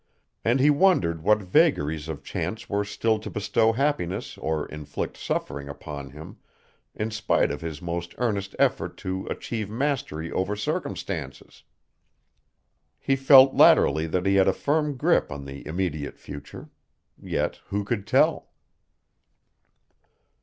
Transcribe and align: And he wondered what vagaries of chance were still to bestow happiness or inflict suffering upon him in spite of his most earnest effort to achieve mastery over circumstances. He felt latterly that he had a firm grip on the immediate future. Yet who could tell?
And 0.43 0.59
he 0.59 0.71
wondered 0.71 1.21
what 1.21 1.43
vagaries 1.43 2.09
of 2.09 2.23
chance 2.23 2.67
were 2.67 2.83
still 2.83 3.19
to 3.19 3.29
bestow 3.29 3.73
happiness 3.73 4.35
or 4.39 4.65
inflict 4.65 5.15
suffering 5.15 5.69
upon 5.69 6.09
him 6.09 6.39
in 6.95 7.11
spite 7.11 7.51
of 7.51 7.61
his 7.61 7.83
most 7.83 8.15
earnest 8.17 8.55
effort 8.57 8.97
to 9.05 9.27
achieve 9.27 9.69
mastery 9.69 10.31
over 10.31 10.55
circumstances. 10.55 11.61
He 12.97 13.15
felt 13.15 13.53
latterly 13.53 14.07
that 14.07 14.25
he 14.25 14.37
had 14.37 14.47
a 14.47 14.53
firm 14.53 14.97
grip 14.97 15.31
on 15.31 15.45
the 15.45 15.63
immediate 15.67 16.17
future. 16.17 16.71
Yet 17.21 17.57
who 17.67 17.83
could 17.83 18.07
tell? 18.07 18.49